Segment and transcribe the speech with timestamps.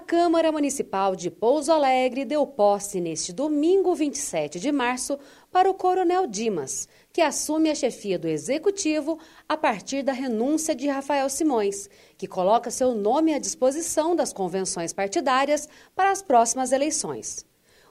[0.00, 5.18] A Câmara Municipal de Pouso Alegre deu posse neste domingo 27 de março
[5.52, 10.88] para o Coronel Dimas, que assume a chefia do Executivo a partir da renúncia de
[10.88, 11.86] Rafael Simões,
[12.16, 17.44] que coloca seu nome à disposição das convenções partidárias para as próximas eleições.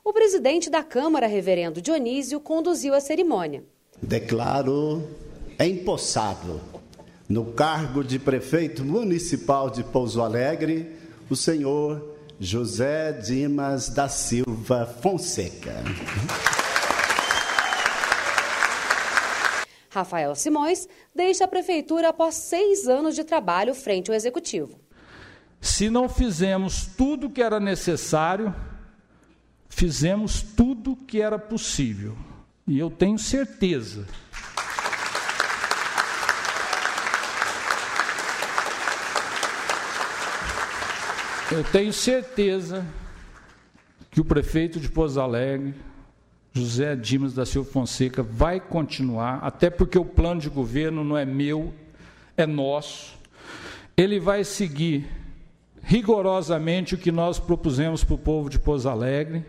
[0.04, 3.64] O presidente da Câmara, Reverendo Dionísio, conduziu a cerimônia.
[4.02, 5.08] Declaro
[5.60, 6.60] empossado
[7.30, 10.98] no cargo de prefeito municipal de Pouso Alegre
[11.30, 15.84] o senhor José Dimas da Silva Fonseca.
[19.90, 24.80] Rafael Simões deixa a prefeitura após seis anos de trabalho frente ao executivo.
[25.62, 28.56] Se não fizemos tudo o que era necessário,
[29.68, 32.16] fizemos tudo o que era possível.
[32.66, 34.08] E eu tenho certeza
[41.52, 42.86] Eu tenho certeza
[44.12, 45.74] que o prefeito de Pouso Alegre,
[46.54, 51.26] José Dimas da Silva Fonseca, vai continuar, até porque o plano de governo não é
[51.26, 51.74] meu,
[52.38, 53.18] é nosso.
[53.98, 55.08] Ele vai seguir
[55.82, 59.44] rigorosamente o que nós propusemos para o povo de Pouso Alegre,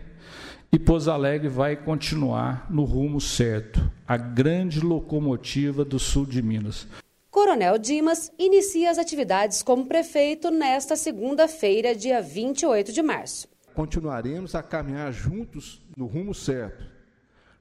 [0.71, 6.87] e Pouso Alegre vai continuar no rumo certo, a grande locomotiva do sul de Minas.
[7.31, 13.47] Coronel Dimas inicia as atividades como prefeito nesta segunda-feira, dia 28 de março.
[13.73, 16.83] Continuaremos a caminhar juntos no rumo certo,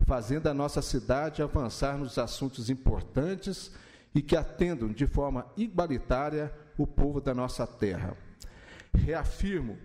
[0.05, 3.71] fazendo a nossa cidade avançar nos assuntos importantes
[4.13, 8.17] e que atendam de forma igualitária o povo da nossa terra.
[8.93, 9.79] Reafirmo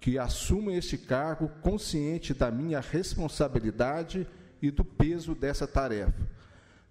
[0.00, 4.26] que assumo este cargo consciente da minha responsabilidade
[4.62, 6.26] e do peso dessa tarefa.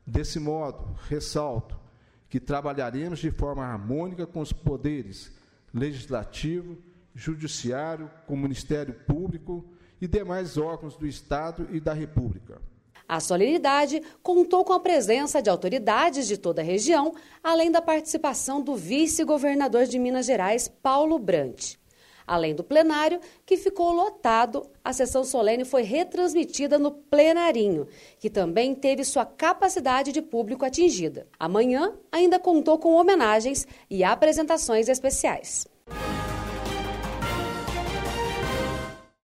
[0.05, 1.84] Desse modo, ressalto
[2.29, 5.31] que trabalharemos de forma harmônica com os poderes
[5.73, 6.77] legislativo,
[7.13, 9.65] judiciário, com o Ministério Público
[10.01, 12.61] e demais órgãos do Estado e da República.
[13.07, 18.61] A solenidade contou com a presença de autoridades de toda a região, além da participação
[18.61, 21.75] do vice-governador de Minas Gerais, Paulo Brant.
[22.27, 27.87] Além do plenário, que ficou lotado, a sessão solene foi retransmitida no plenarinho,
[28.19, 31.27] que também teve sua capacidade de público atingida.
[31.39, 35.67] Amanhã ainda contou com homenagens e apresentações especiais.